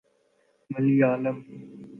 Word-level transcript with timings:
Malayalam 0.71 1.37